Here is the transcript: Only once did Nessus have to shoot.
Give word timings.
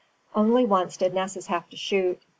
Only 0.35 0.65
once 0.65 0.97
did 0.97 1.13
Nessus 1.13 1.45
have 1.45 1.69
to 1.69 1.77
shoot. 1.77 2.23